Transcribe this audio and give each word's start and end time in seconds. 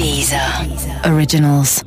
Dieser 0.00 1.12
Originals. 1.12 1.82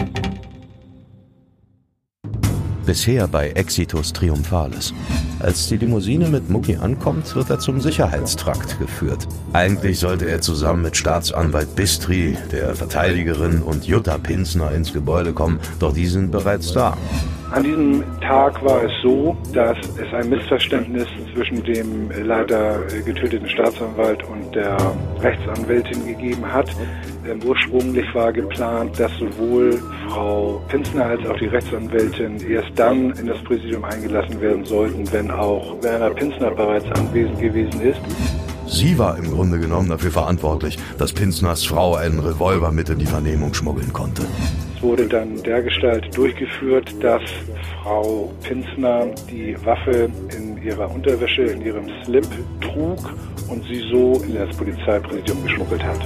Bisher 2.86 3.28
bei 3.28 3.50
Exitus 3.50 4.13
Triumphalis. 4.13 4.94
Als 5.39 5.67
die 5.67 5.78
Limousine 5.78 6.28
mit 6.28 6.47
Mucki 6.47 6.76
ankommt, 6.76 7.36
wird 7.36 7.49
er 7.49 7.57
zum 7.57 7.81
Sicherheitstrakt 7.81 8.78
geführt. 8.78 9.28
Eigentlich 9.54 9.97
sollte 9.97 10.29
er 10.29 10.41
zusammen 10.41 10.84
mit 10.84 10.96
Staatsanwalt 10.96 11.76
Bistri, 11.76 12.38
der 12.52 12.76
Verteidigerin 12.76 13.63
und 13.63 13.85
Jutta 13.85 14.19
Pinsner 14.19 14.71
ins 14.73 14.93
Gebäude 14.93 15.33
kommen, 15.33 15.59
doch 15.79 15.91
die 15.91 16.05
sind 16.05 16.30
bereits 16.30 16.71
da. 16.71 16.95
An 17.52 17.64
diesem 17.64 18.04
Tag 18.21 18.64
war 18.64 18.84
es 18.84 18.91
so, 19.02 19.36
dass 19.54 19.77
es 19.98 20.14
ein 20.14 20.30
Missverständnis 20.30 21.07
zwischen 21.34 21.64
dem 21.64 22.11
leider 22.23 22.80
getöteten 23.05 23.48
Staatsanwalt 23.50 24.23
und 24.23 24.43
der 24.56 24.78
Rechtsanwältin 25.22 26.06
gegeben 26.06 26.52
hat. 26.52 26.70
Ähm, 27.30 27.40
ursprünglich 27.46 28.06
war 28.14 28.32
geplant, 28.32 29.00
dass 29.00 29.12
sowohl 29.18 29.82
Frau 30.08 30.62
Pinsner 30.68 31.05
als 31.05 31.26
auch 31.26 31.38
die 31.38 31.48
Rechtsanwältin 31.48 32.38
erst 32.50 32.72
dann 32.76 33.12
in 33.12 33.27
das 33.27 33.41
Präsidium 33.44 33.84
eingelassen 33.86 34.40
werden 34.41 34.66
sollten, 34.66 35.12
wenn 35.12 35.32
auch 35.32 35.82
Werner 35.82 36.12
Pinsner 36.12 36.52
bereits 36.52 36.90
anwesend 36.91 37.40
gewesen 37.40 37.82
ist. 37.82 38.02
Sie 38.67 38.98
war 38.98 39.17
im 39.17 39.31
Grunde 39.31 39.59
genommen 39.59 39.90
dafür 39.90 40.12
verantwortlich, 40.12 40.77
dass 40.98 41.13
Pinsners 41.13 41.66
Frau 41.66 41.95
einen 41.95 42.20
Revolver 42.20 42.71
mit 42.71 42.90
in 42.90 42.99
die 42.99 43.05
Vernehmung 43.05 43.54
schmuggeln 43.54 43.94
konnte 43.94 44.23
wurde 44.84 45.08
dann 45.08 45.41
dergestalt 45.41 46.16
durchgeführt, 46.16 46.94
dass 47.02 47.21
Frau 47.81 48.31
Pinsner 48.44 49.07
die 49.31 49.55
Waffe 49.66 50.09
in 50.38 50.62
ihrer 50.62 50.91
Unterwäsche, 50.91 51.44
in 51.44 51.62
ihrem 51.62 51.90
Slip 52.04 52.27
trug 52.62 52.99
und 53.48 53.63
sie 53.63 53.81
so 53.90 54.21
in 54.27 54.35
das 54.35 54.55
Polizeipräsidium 54.55 55.41
geschmuggelt 55.43 55.84
hat. 55.84 55.99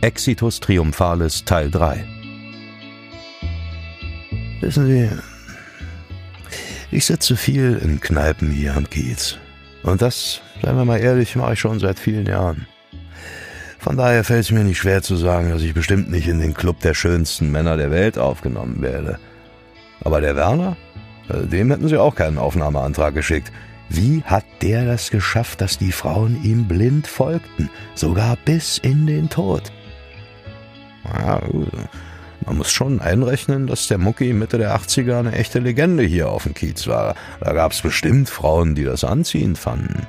Exitus 0.00 0.60
Triumphalis 0.60 1.44
Teil 1.44 1.70
3 1.70 2.04
Wissen 4.60 4.86
Sie, 4.86 5.10
ich 6.92 7.06
sitze 7.06 7.36
viel 7.36 7.80
in 7.82 8.00
Kneipen 8.00 8.50
hier 8.50 8.76
am 8.76 8.88
Kiez. 8.88 9.38
Und 9.82 10.00
das 10.00 10.40
Seien 10.62 10.76
wir 10.76 10.84
mal 10.84 11.00
ehrlich, 11.00 11.34
mache 11.34 11.54
ich 11.54 11.60
schon 11.60 11.80
seit 11.80 11.98
vielen 11.98 12.26
Jahren. 12.26 12.66
Von 13.80 13.96
daher 13.96 14.22
fällt 14.22 14.44
es 14.44 14.52
mir 14.52 14.62
nicht 14.62 14.78
schwer 14.78 15.02
zu 15.02 15.16
sagen, 15.16 15.50
dass 15.50 15.62
ich 15.62 15.74
bestimmt 15.74 16.08
nicht 16.08 16.28
in 16.28 16.38
den 16.38 16.54
Club 16.54 16.78
der 16.80 16.94
schönsten 16.94 17.50
Männer 17.50 17.76
der 17.76 17.90
Welt 17.90 18.16
aufgenommen 18.16 18.80
werde. 18.80 19.18
Aber 20.04 20.20
der 20.20 20.36
Werner? 20.36 20.76
Äh, 21.28 21.48
dem 21.48 21.68
hätten 21.70 21.88
sie 21.88 21.96
auch 21.96 22.14
keinen 22.14 22.38
Aufnahmeantrag 22.38 23.12
geschickt. 23.12 23.50
Wie 23.88 24.22
hat 24.22 24.44
der 24.62 24.84
das 24.84 25.10
geschafft, 25.10 25.60
dass 25.60 25.78
die 25.78 25.90
Frauen 25.90 26.42
ihm 26.44 26.68
blind 26.68 27.08
folgten, 27.08 27.68
sogar 27.96 28.36
bis 28.44 28.78
in 28.78 29.08
den 29.08 29.28
Tod? 29.28 29.72
Ja, 31.04 31.40
man 32.46 32.58
muss 32.58 32.70
schon 32.70 33.00
einrechnen, 33.00 33.66
dass 33.66 33.88
der 33.88 33.98
Mucki 33.98 34.32
Mitte 34.32 34.58
der 34.58 34.76
80er 34.76 35.18
eine 35.18 35.32
echte 35.32 35.58
Legende 35.58 36.02
hier 36.02 36.30
auf 36.30 36.44
dem 36.44 36.54
Kiez 36.54 36.86
war. 36.86 37.14
Da 37.40 37.52
gab's 37.52 37.82
bestimmt 37.82 38.28
Frauen, 38.28 38.74
die 38.74 38.84
das 38.84 39.04
anziehend 39.04 39.58
fanden. 39.58 40.06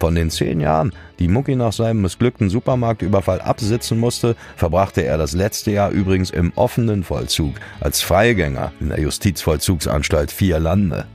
Von 0.00 0.14
den 0.14 0.30
zehn 0.30 0.60
Jahren, 0.60 0.92
die 1.18 1.28
Mucki 1.28 1.56
nach 1.56 1.74
seinem 1.74 2.00
missglückten 2.00 2.48
Supermarktüberfall 2.48 3.42
absitzen 3.42 3.98
musste, 3.98 4.34
verbrachte 4.56 5.02
er 5.02 5.18
das 5.18 5.32
letzte 5.32 5.72
Jahr 5.72 5.90
übrigens 5.90 6.30
im 6.30 6.52
offenen 6.56 7.04
Vollzug, 7.04 7.54
als 7.80 8.00
Freigänger 8.00 8.72
in 8.80 8.88
der 8.88 9.00
Justizvollzugsanstalt 9.00 10.32
Vier 10.32 10.58
Lande. 10.58 11.06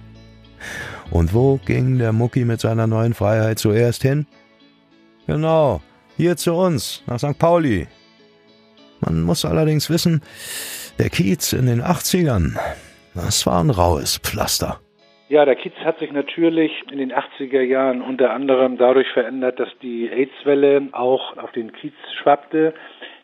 Und 1.10 1.34
wo 1.34 1.60
ging 1.66 1.98
der 1.98 2.14
Mucki 2.14 2.46
mit 2.46 2.62
seiner 2.62 2.86
neuen 2.86 3.16
Freiheit 3.16 3.58
zuerst 3.58 4.04
hin? 4.04 4.28
Genau, 5.26 5.82
hier 6.16 6.38
zu 6.38 6.54
uns, 6.54 7.02
nach 7.08 7.18
St. 7.18 7.40
Pauli. 7.40 7.88
Man 9.06 9.22
muss 9.22 9.46
allerdings 9.46 9.90
wissen, 9.90 10.22
der 10.98 11.10
Kiez 11.10 11.54
in 11.54 11.68
den 11.68 11.82
80ern, 11.82 12.58
das 13.14 13.46
war 13.46 13.64
ein 13.64 13.70
raues 13.70 14.18
Pflaster. 14.18 14.80
Ja, 15.30 15.46
der 15.46 15.56
Kiez 15.56 15.74
hat 15.84 16.00
sich 16.00 16.12
natürlich 16.12 16.72
in 16.92 16.98
den 16.98 17.12
80er 17.12 17.62
Jahren 17.62 18.02
unter 18.02 18.32
anderem 18.32 18.78
dadurch 18.78 19.08
verändert, 19.10 19.60
dass 19.60 19.70
die 19.82 20.10
AIDS-Welle 20.10 20.90
auch 20.92 21.38
auf 21.38 21.52
den 21.52 21.72
Kiez 21.74 21.94
schwappte. 22.22 22.74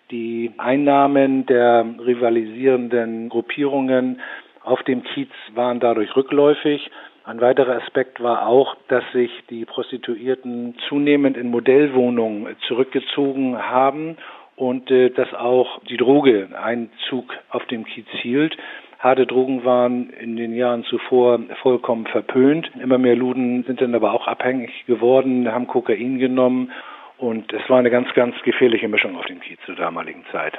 Die 0.09 0.51
Einnahmen 0.57 1.45
der 1.45 1.85
rivalisierenden 1.99 3.29
Gruppierungen 3.29 4.19
auf 4.63 4.83
dem 4.83 5.03
Kiez 5.03 5.29
waren 5.53 5.79
dadurch 5.79 6.15
rückläufig. 6.15 6.89
Ein 7.23 7.39
weiterer 7.39 7.81
Aspekt 7.81 8.21
war 8.21 8.47
auch, 8.47 8.75
dass 8.87 9.03
sich 9.13 9.31
die 9.49 9.65
Prostituierten 9.65 10.75
zunehmend 10.89 11.37
in 11.37 11.49
Modellwohnungen 11.49 12.55
zurückgezogen 12.67 13.57
haben 13.57 14.17
und 14.61 14.91
äh, 14.91 15.09
dass 15.09 15.33
auch 15.33 15.81
die 15.89 15.97
Droge 15.97 16.49
Einzug 16.53 17.33
auf 17.49 17.65
dem 17.65 17.83
Kiez 17.83 18.05
hielt. 18.21 18.55
Harte 18.99 19.25
Drogen 19.25 19.65
waren 19.65 20.11
in 20.11 20.37
den 20.37 20.53
Jahren 20.53 20.83
zuvor 20.83 21.39
vollkommen 21.63 22.05
verpönt. 22.05 22.69
Immer 22.79 22.99
mehr 22.99 23.15
Luden 23.15 23.63
sind 23.63 23.81
dann 23.81 23.95
aber 23.95 24.13
auch 24.13 24.27
abhängig 24.27 24.85
geworden, 24.85 25.51
haben 25.51 25.65
Kokain 25.65 26.19
genommen 26.19 26.71
und 27.17 27.51
es 27.51 27.67
war 27.71 27.79
eine 27.79 27.89
ganz, 27.89 28.09
ganz 28.13 28.35
gefährliche 28.43 28.87
Mischung 28.87 29.17
auf 29.17 29.25
dem 29.25 29.39
Kiez 29.39 29.57
zur 29.65 29.75
damaligen 29.75 30.23
Zeit. 30.31 30.53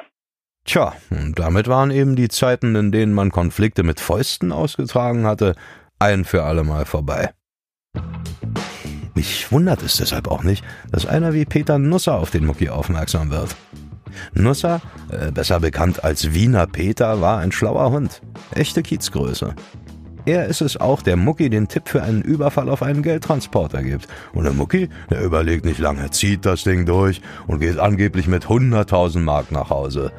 Tja, 0.64 0.94
und 1.12 1.38
damit 1.38 1.68
waren 1.68 1.92
eben 1.92 2.16
die 2.16 2.28
Zeiten, 2.28 2.74
in 2.74 2.90
denen 2.90 3.14
man 3.14 3.30
Konflikte 3.30 3.84
mit 3.84 4.00
Fäusten 4.00 4.50
ausgetragen 4.50 5.26
hatte, 5.26 5.54
ein 6.00 6.24
für 6.24 6.42
allemal 6.42 6.86
vorbei. 6.86 7.30
Mich 9.14 9.52
wundert 9.52 9.82
es 9.82 9.98
deshalb 9.98 10.26
auch 10.26 10.42
nicht, 10.42 10.64
dass 10.90 11.06
einer 11.06 11.34
wie 11.34 11.44
Peter 11.44 11.78
Nusser 11.78 12.18
auf 12.18 12.30
den 12.30 12.46
Mucki 12.46 12.70
aufmerksam 12.70 13.30
wird. 13.30 13.54
Nusser, 14.34 14.80
äh, 15.10 15.30
besser 15.30 15.60
bekannt 15.60 16.04
als 16.04 16.34
Wiener 16.34 16.66
Peter, 16.66 17.20
war 17.20 17.38
ein 17.38 17.52
schlauer 17.52 17.90
Hund. 17.90 18.22
Echte 18.54 18.82
Kiezgröße. 18.82 19.54
Er 20.24 20.46
ist 20.46 20.60
es 20.60 20.76
auch, 20.76 21.02
der 21.02 21.16
Mucki 21.16 21.50
den 21.50 21.66
Tipp 21.66 21.88
für 21.88 22.02
einen 22.02 22.22
Überfall 22.22 22.68
auf 22.68 22.82
einen 22.82 23.02
Geldtransporter 23.02 23.82
gibt. 23.82 24.06
Und 24.32 24.44
der 24.44 24.52
Mucki, 24.52 24.88
der 25.10 25.22
überlegt 25.22 25.64
nicht 25.64 25.80
lange, 25.80 26.10
zieht 26.10 26.46
das 26.46 26.62
Ding 26.62 26.86
durch 26.86 27.20
und 27.48 27.58
geht 27.58 27.78
angeblich 27.78 28.28
mit 28.28 28.46
100.000 28.46 29.18
Mark 29.18 29.50
nach 29.50 29.70
Hause. 29.70 30.12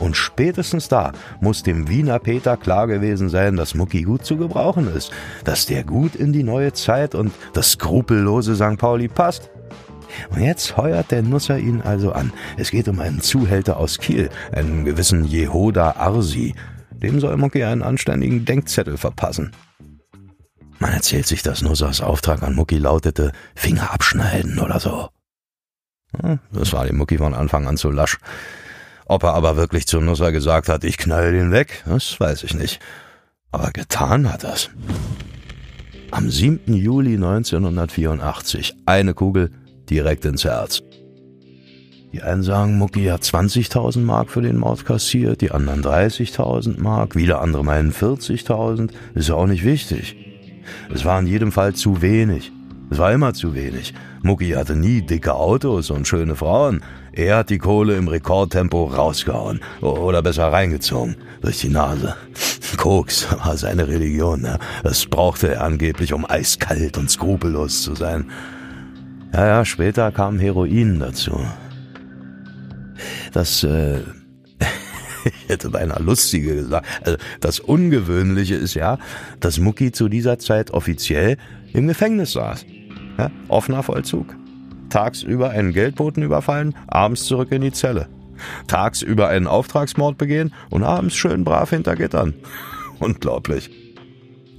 Und 0.00 0.16
spätestens 0.16 0.88
da 0.88 1.12
muss 1.40 1.62
dem 1.62 1.88
Wiener 1.88 2.18
Peter 2.18 2.56
klar 2.56 2.88
gewesen 2.88 3.28
sein, 3.28 3.56
dass 3.56 3.74
Mucki 3.74 4.02
gut 4.02 4.24
zu 4.24 4.36
gebrauchen 4.36 4.92
ist, 4.92 5.12
dass 5.44 5.66
der 5.66 5.84
gut 5.84 6.16
in 6.16 6.32
die 6.32 6.42
neue 6.42 6.72
Zeit 6.72 7.14
und 7.14 7.32
das 7.52 7.72
skrupellose 7.72 8.56
St. 8.56 8.76
Pauli 8.76 9.06
passt. 9.06 9.50
Und 10.30 10.42
jetzt 10.42 10.76
heuert 10.76 11.10
der 11.10 11.22
Nusser 11.22 11.58
ihn 11.58 11.80
also 11.82 12.12
an. 12.12 12.32
Es 12.56 12.70
geht 12.70 12.88
um 12.88 13.00
einen 13.00 13.20
Zuhälter 13.20 13.76
aus 13.76 13.98
Kiel, 13.98 14.30
einen 14.52 14.84
gewissen 14.84 15.24
Jehoda 15.24 15.92
Arsi. 15.96 16.54
Dem 16.90 17.20
soll 17.20 17.36
Mucki 17.36 17.64
einen 17.64 17.82
anständigen 17.82 18.44
Denkzettel 18.44 18.96
verpassen. 18.96 19.52
Man 20.78 20.92
erzählt 20.92 21.26
sich, 21.26 21.42
dass 21.42 21.62
Nussers 21.62 22.00
Auftrag 22.00 22.42
an 22.42 22.54
Mucki 22.54 22.78
lautete, 22.78 23.32
Finger 23.54 23.92
abschneiden 23.92 24.58
oder 24.58 24.80
so. 24.80 25.08
Das 26.52 26.72
war 26.72 26.86
dem 26.86 26.96
Mucki 26.96 27.18
von 27.18 27.34
Anfang 27.34 27.66
an 27.66 27.76
zu 27.76 27.90
lasch. 27.90 28.18
Ob 29.06 29.22
er 29.24 29.34
aber 29.34 29.56
wirklich 29.56 29.86
zu 29.86 30.00
Nusser 30.00 30.32
gesagt 30.32 30.68
hat, 30.68 30.84
ich 30.84 30.96
knall 30.96 31.32
den 31.32 31.50
weg, 31.50 31.82
das 31.86 32.18
weiß 32.18 32.44
ich 32.44 32.54
nicht. 32.54 32.80
Aber 33.50 33.70
getan 33.70 34.32
hat 34.32 34.44
er's. 34.44 34.70
Am 36.10 36.30
7. 36.30 36.74
Juli 36.74 37.14
1984, 37.14 38.76
eine 38.86 39.14
Kugel, 39.14 39.50
direkt 39.94 40.24
ins 40.24 40.44
Herz. 40.44 40.82
Die 42.12 42.22
einen 42.22 42.42
sagen, 42.42 42.78
Mucki 42.78 43.04
hat 43.06 43.22
20.000 43.22 44.00
Mark 44.00 44.30
für 44.30 44.42
den 44.42 44.58
Mord 44.58 44.84
kassiert, 44.84 45.40
die 45.40 45.52
anderen 45.52 45.82
30.000 45.82 46.80
Mark, 46.80 47.14
wieder 47.14 47.40
andere 47.40 47.64
meinen 47.64 47.92
40.000, 47.92 48.90
ist 49.14 49.28
ja 49.28 49.34
auch 49.36 49.46
nicht 49.46 49.64
wichtig. 49.64 50.16
Es 50.92 51.04
war 51.04 51.20
in 51.20 51.26
jedem 51.26 51.52
Fall 51.52 51.74
zu 51.74 52.02
wenig. 52.02 52.50
Es 52.90 52.98
war 52.98 53.12
immer 53.12 53.34
zu 53.34 53.54
wenig. 53.54 53.94
Mucki 54.22 54.50
hatte 54.50 54.74
nie 54.76 55.02
dicke 55.02 55.34
Autos 55.34 55.90
und 55.90 56.08
schöne 56.08 56.34
Frauen. 56.34 56.82
Er 57.12 57.36
hat 57.38 57.50
die 57.50 57.58
Kohle 57.58 57.96
im 57.96 58.08
Rekordtempo 58.08 58.84
rausgehauen. 58.84 59.60
Oder 59.80 60.22
besser 60.22 60.52
reingezogen. 60.52 61.16
Durch 61.40 61.60
die 61.60 61.68
Nase. 61.68 62.16
Koks 62.76 63.26
war 63.30 63.56
seine 63.56 63.88
Religion. 63.88 64.42
Ne? 64.42 64.58
Das 64.82 65.06
brauchte 65.06 65.54
er 65.54 65.62
angeblich, 65.62 66.12
um 66.12 66.28
eiskalt 66.28 66.98
und 66.98 67.10
skrupellos 67.10 67.82
zu 67.82 67.94
sein. 67.94 68.30
Ja, 69.34 69.46
ja, 69.48 69.64
später 69.64 70.12
kam 70.12 70.38
Heroin 70.38 71.00
dazu. 71.00 71.36
Das, 73.32 73.64
äh, 73.64 73.98
ich 75.24 75.48
hätte 75.48 75.70
beinahe 75.70 76.00
lustige 76.00 76.54
gesagt. 76.54 76.86
Also 77.02 77.18
das 77.40 77.58
Ungewöhnliche 77.58 78.54
ist 78.54 78.74
ja, 78.74 78.96
dass 79.40 79.58
Mucki 79.58 79.90
zu 79.90 80.08
dieser 80.08 80.38
Zeit 80.38 80.70
offiziell 80.70 81.36
im 81.72 81.88
Gefängnis 81.88 82.30
saß. 82.30 82.64
Ja, 83.18 83.32
offener 83.48 83.82
Vollzug. 83.82 84.36
Tagsüber 84.88 85.50
einen 85.50 85.72
Geldboten 85.72 86.22
überfallen, 86.22 86.76
abends 86.86 87.24
zurück 87.24 87.50
in 87.50 87.62
die 87.62 87.72
Zelle. 87.72 88.06
Tagsüber 88.68 89.26
einen 89.26 89.48
Auftragsmord 89.48 90.16
begehen 90.16 90.54
und 90.70 90.84
abends 90.84 91.16
schön 91.16 91.42
brav 91.42 91.70
hinter 91.70 91.96
Gittern. 91.96 92.34
Unglaublich. 93.00 93.83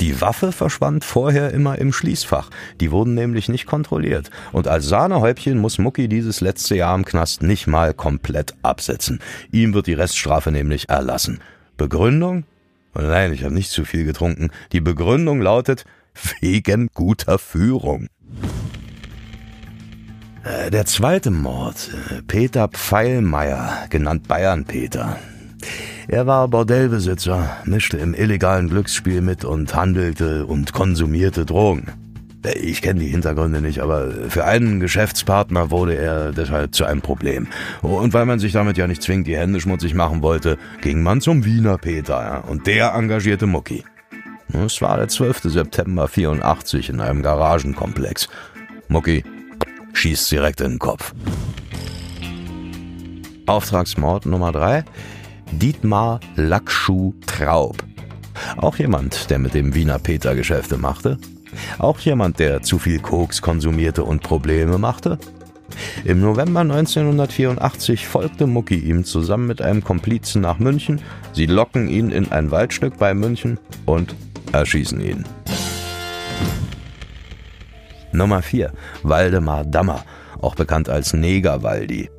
Die 0.01 0.19
Waffe 0.21 0.51
verschwand 0.51 1.06
vorher 1.06 1.51
immer 1.51 1.77
im 1.77 1.94
Schließfach. 1.94 2.50
Die 2.81 2.92
wurden 2.92 3.13
nämlich 3.13 3.50
nicht 3.50 3.65
kontrolliert. 3.65 4.30
Und 4.51 4.68
als 4.68 4.88
Sahnehäubchen 4.88 5.57
muss 5.57 5.77
Mucki 5.77 6.07
dieses 6.07 6.42
letzte 6.42 6.75
Jahr 6.75 6.95
im 6.95 7.06
Knast 7.06 7.42
nicht 7.42 7.68
mal 7.68 7.94
komplett 7.94 8.53
absetzen. 8.62 9.19
Ihm 9.51 9.74
wird 9.74 9.88
die 9.88 9.94
Reststrafe 9.94 10.51
nämlich 10.51 10.89
erlassen. 10.89 11.39
Begründung? 11.77 12.44
Nein, 12.94 13.33
ich 13.33 13.44
habe 13.44 13.53
nicht 13.53 13.69
zu 13.69 13.86
viel 13.86 14.06
getrunken. 14.06 14.51
Die 14.71 14.81
Begründung 14.81 15.42
lautet 15.42 15.86
wegen 16.39 16.89
guter 16.94 17.39
Führung. 17.39 18.07
Äh, 20.44 20.71
der 20.71 20.86
zweite 20.86 21.31
Mord, 21.31 21.89
äh, 22.12 22.21
Peter 22.21 22.68
Pfeilmeier, 22.68 23.88
genannt 23.89 24.27
Bayern 24.27 24.65
Peter. 24.65 25.18
Er 26.07 26.28
war 26.28 26.48
Bordellbesitzer, 26.48 27.57
mischte 27.66 27.98
im 27.98 28.13
illegalen 28.13 28.69
Glücksspiel 28.69 29.22
mit 29.22 29.44
und 29.44 29.74
handelte 29.75 30.46
und 30.46 30.72
konsumierte 30.72 31.46
Drogen. 31.46 31.88
Ich 32.62 32.84
kenne 32.84 33.00
die 33.00 33.07
Hintergründe 33.07 33.60
nicht, 33.60 33.80
aber 33.80 34.12
für 34.30 34.46
einen 34.46 34.80
Geschäftspartner 34.80 35.72
wurde 35.72 35.96
er 35.98 36.31
deshalb 36.31 36.75
zu 36.75 36.86
einem 36.86 37.02
Problem. 37.02 37.48
Und 37.81 38.13
weil 38.13 38.28
man 38.28 38.38
sich 38.38 38.52
damit 38.52 38.78
ja 38.78 38.86
nicht 38.86 39.02
zwingend 39.02 39.25
die 39.25 39.36
Hände 39.36 39.60
schmutzig 39.60 39.96
machen 39.96 40.22
wollte, 40.22 40.60
ging 40.81 41.02
man 41.02 41.22
zum 41.22 41.44
Wiener 41.44 41.80
Peter 41.80 42.44
und 42.48 42.68
der 42.68 42.94
engagierte 42.94 43.48
Mucki. 43.48 43.84
Es 44.54 44.80
war 44.84 44.98
der 44.98 45.08
12. 45.08 45.42
September 45.46 46.08
84 46.08 46.90
in 46.90 47.01
einem 47.01 47.24
Garagenkomplex. 47.24 48.30
Mucki 48.90 49.24
schießt 49.94 50.31
direkt 50.31 50.62
in 50.62 50.74
den 50.74 50.80
Kopf. 50.80 51.16
Auftragsmord 53.48 54.28
Nummer 54.28 54.51
3 54.51 54.86
Dietmar 55.51 56.19
Lackschuh 56.36 57.13
Traub. 57.25 57.77
Auch 58.57 58.77
jemand, 58.77 59.30
der 59.30 59.39
mit 59.39 59.53
dem 59.53 59.74
Wiener 59.74 60.00
Peter 60.00 60.36
Geschäfte 60.36 60.77
machte. 60.77 61.18
Auch 61.80 62.00
jemand, 62.00 62.39
der 62.39 62.62
zu 62.62 62.80
viel 62.80 63.00
Koks 63.00 63.42
konsumierte 63.42 64.03
und 64.03 64.24
Probleme 64.24 64.77
machte. 64.77 65.18
Im 66.03 66.21
November 66.21 66.62
1984 66.62 68.07
folgte 68.07 68.47
Mucki 68.47 68.75
ihm 68.75 69.03
zusammen 69.03 69.47
mit 69.47 69.62
einem 69.62 69.83
Komplizen 69.83 70.42
nach 70.42 70.59
München. 70.59 71.01
Sie 71.33 71.45
locken 71.45 71.88
ihn 71.88 72.12
in 72.12 72.31
ein 72.31 72.51
Waldstück 72.51 72.98
bei 72.98 73.13
München 73.13 73.59
und 73.86 74.15
erschießen 74.51 75.01
ihn. 75.01 75.25
Nummer 78.12 78.41
4. 78.41 78.71
Waldemar 79.03 79.65
Dammer, 79.65 80.06
auch 80.41 80.56
bekannt 80.56 80.89
als 80.89 81.13
Neger 81.13 81.63
Waldi. 81.63 82.09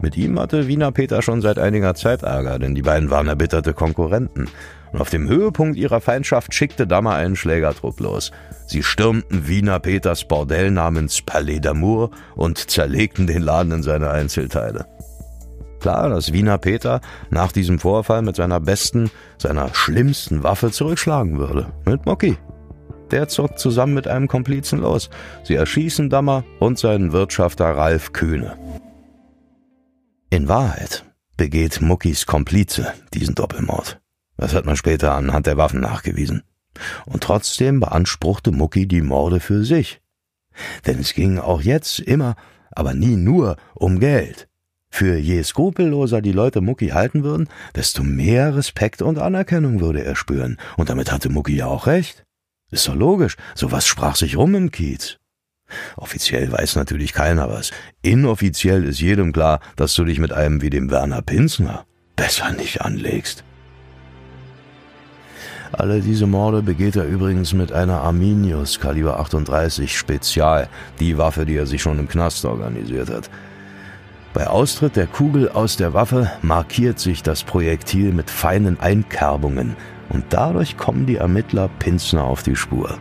Mit 0.00 0.16
ihm 0.16 0.38
hatte 0.38 0.68
Wiener 0.68 0.92
Peter 0.92 1.22
schon 1.22 1.42
seit 1.42 1.58
einiger 1.58 1.94
Zeit 1.94 2.22
Ärger, 2.22 2.58
denn 2.58 2.74
die 2.74 2.82
beiden 2.82 3.10
waren 3.10 3.28
erbitterte 3.28 3.74
Konkurrenten. 3.74 4.48
Und 4.92 5.00
auf 5.00 5.10
dem 5.10 5.28
Höhepunkt 5.28 5.76
ihrer 5.76 6.00
Feindschaft 6.00 6.54
schickte 6.54 6.86
Dammer 6.86 7.14
einen 7.14 7.36
Schlägertrupp 7.36 8.00
los. 8.00 8.30
Sie 8.66 8.82
stürmten 8.82 9.46
Wiener 9.48 9.78
Peters 9.78 10.26
Bordell 10.26 10.70
namens 10.70 11.22
Palais 11.22 11.58
d'Amour 11.58 12.10
und 12.34 12.70
zerlegten 12.70 13.26
den 13.26 13.42
Laden 13.42 13.72
in 13.72 13.82
seine 13.82 14.10
Einzelteile. 14.10 14.86
Klar, 15.80 16.08
dass 16.08 16.32
Wiener 16.32 16.58
Peter 16.58 17.00
nach 17.30 17.52
diesem 17.52 17.78
Vorfall 17.78 18.22
mit 18.22 18.36
seiner 18.36 18.60
besten, 18.60 19.10
seiner 19.38 19.74
schlimmsten 19.74 20.42
Waffe 20.42 20.70
zurückschlagen 20.70 21.38
würde. 21.38 21.66
Mit 21.84 22.06
Mucki. 22.06 22.38
Der 23.10 23.28
zog 23.28 23.58
zusammen 23.58 23.94
mit 23.94 24.08
einem 24.08 24.26
Komplizen 24.26 24.80
los. 24.80 25.10
Sie 25.44 25.54
erschießen 25.54 26.10
Dammer 26.10 26.44
und 26.58 26.78
seinen 26.78 27.12
Wirtschafter 27.12 27.66
Ralf 27.66 28.12
Kühne. 28.12 28.56
In 30.36 30.48
Wahrheit 30.48 31.02
begeht 31.38 31.80
Muckis 31.80 32.26
Komplize 32.26 32.92
diesen 33.14 33.34
Doppelmord. 33.34 34.02
Das 34.36 34.52
hat 34.52 34.66
man 34.66 34.76
später 34.76 35.14
anhand 35.14 35.46
der 35.46 35.56
Waffen 35.56 35.80
nachgewiesen. 35.80 36.42
Und 37.06 37.22
trotzdem 37.22 37.80
beanspruchte 37.80 38.50
Mucki 38.50 38.86
die 38.86 39.00
Morde 39.00 39.40
für 39.40 39.64
sich. 39.64 40.02
Denn 40.86 40.98
es 40.98 41.14
ging 41.14 41.38
auch 41.38 41.62
jetzt 41.62 42.00
immer, 42.00 42.36
aber 42.70 42.92
nie 42.92 43.16
nur 43.16 43.56
um 43.74 43.98
Geld. 43.98 44.46
Für 44.90 45.16
je 45.16 45.42
skrupelloser 45.42 46.20
die 46.20 46.32
Leute 46.32 46.60
Mucki 46.60 46.88
halten 46.88 47.24
würden, 47.24 47.48
desto 47.74 48.02
mehr 48.02 48.56
Respekt 48.56 49.00
und 49.00 49.18
Anerkennung 49.18 49.80
würde 49.80 50.04
er 50.04 50.16
spüren. 50.16 50.58
Und 50.76 50.90
damit 50.90 51.12
hatte 51.12 51.30
Mucki 51.30 51.56
ja 51.56 51.66
auch 51.66 51.86
recht. 51.86 52.26
Ist 52.70 52.86
doch 52.88 52.94
logisch, 52.94 53.38
sowas 53.54 53.86
sprach 53.86 54.16
sich 54.16 54.36
rum 54.36 54.54
im 54.54 54.70
Kiez. 54.70 55.16
Offiziell 55.96 56.50
weiß 56.52 56.76
natürlich 56.76 57.12
keiner 57.12 57.48
was. 57.48 57.70
Inoffiziell 58.02 58.84
ist 58.84 59.00
jedem 59.00 59.32
klar, 59.32 59.60
dass 59.76 59.94
du 59.94 60.04
dich 60.04 60.18
mit 60.18 60.32
einem 60.32 60.62
wie 60.62 60.70
dem 60.70 60.90
Werner 60.90 61.22
Pinsner 61.22 61.84
besser 62.14 62.52
nicht 62.52 62.82
anlegst. 62.82 63.44
Alle 65.72 66.00
diese 66.00 66.26
Morde 66.26 66.62
begeht 66.62 66.96
er 66.96 67.04
übrigens 67.04 67.52
mit 67.52 67.72
einer 67.72 68.00
Arminius 68.00 68.80
Kaliber 68.80 69.18
38 69.18 69.96
Spezial, 69.96 70.68
die 71.00 71.18
Waffe, 71.18 71.44
die 71.44 71.56
er 71.56 71.66
sich 71.66 71.82
schon 71.82 71.98
im 71.98 72.08
Knast 72.08 72.44
organisiert 72.44 73.10
hat. 73.10 73.28
Bei 74.32 74.46
Austritt 74.46 74.96
der 74.96 75.06
Kugel 75.06 75.48
aus 75.48 75.76
der 75.76 75.92
Waffe 75.92 76.30
markiert 76.42 76.98
sich 76.98 77.22
das 77.22 77.42
Projektil 77.42 78.12
mit 78.12 78.30
feinen 78.30 78.78
Einkerbungen 78.78 79.76
und 80.10 80.24
dadurch 80.30 80.76
kommen 80.76 81.06
die 81.06 81.16
Ermittler 81.16 81.68
Pinsner 81.78 82.24
auf 82.24 82.42
die 82.42 82.56
Spur. 82.56 82.98